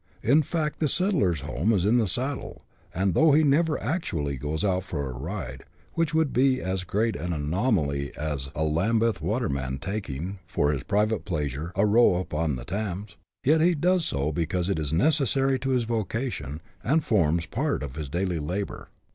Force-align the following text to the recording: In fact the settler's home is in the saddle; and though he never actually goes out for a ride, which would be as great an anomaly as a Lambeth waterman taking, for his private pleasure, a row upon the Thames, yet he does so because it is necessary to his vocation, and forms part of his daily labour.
In 0.23 0.41
fact 0.41 0.79
the 0.79 0.87
settler's 0.87 1.41
home 1.41 1.71
is 1.71 1.85
in 1.85 1.97
the 1.97 2.07
saddle; 2.07 2.63
and 2.91 3.13
though 3.13 3.33
he 3.33 3.43
never 3.43 3.79
actually 3.79 4.35
goes 4.35 4.63
out 4.63 4.81
for 4.81 5.07
a 5.07 5.13
ride, 5.13 5.63
which 5.93 6.11
would 6.11 6.33
be 6.33 6.59
as 6.59 6.83
great 6.85 7.15
an 7.15 7.31
anomaly 7.31 8.11
as 8.17 8.49
a 8.55 8.63
Lambeth 8.63 9.21
waterman 9.21 9.77
taking, 9.77 10.39
for 10.47 10.71
his 10.71 10.81
private 10.81 11.23
pleasure, 11.23 11.71
a 11.75 11.85
row 11.85 12.15
upon 12.15 12.55
the 12.55 12.65
Thames, 12.65 13.15
yet 13.43 13.61
he 13.61 13.75
does 13.75 14.03
so 14.03 14.31
because 14.31 14.69
it 14.69 14.79
is 14.79 14.91
necessary 14.91 15.59
to 15.59 15.69
his 15.69 15.83
vocation, 15.83 16.61
and 16.83 17.05
forms 17.05 17.45
part 17.45 17.83
of 17.83 17.95
his 17.95 18.09
daily 18.09 18.39
labour. 18.39 18.89